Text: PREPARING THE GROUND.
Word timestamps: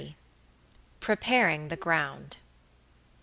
PREPARING 0.99 1.67
THE 1.69 1.75
GROUND. 1.77 2.37